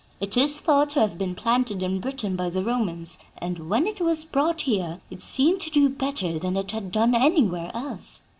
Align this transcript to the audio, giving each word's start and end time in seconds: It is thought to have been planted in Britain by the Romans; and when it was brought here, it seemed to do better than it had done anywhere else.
It 0.19 0.35
is 0.35 0.57
thought 0.57 0.89
to 0.89 0.99
have 0.99 1.19
been 1.19 1.35
planted 1.35 1.83
in 1.83 1.99
Britain 1.99 2.35
by 2.35 2.49
the 2.49 2.63
Romans; 2.63 3.19
and 3.37 3.69
when 3.69 3.85
it 3.85 4.01
was 4.01 4.25
brought 4.25 4.61
here, 4.61 4.99
it 5.11 5.21
seemed 5.21 5.59
to 5.59 5.69
do 5.69 5.89
better 5.89 6.39
than 6.39 6.57
it 6.57 6.71
had 6.71 6.91
done 6.91 7.13
anywhere 7.13 7.69
else. 7.75 8.23